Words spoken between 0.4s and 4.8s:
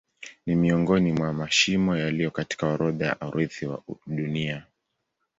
Ni miongoni mwa mashimo yaliyo katika orodha ya urithi wa Dunia.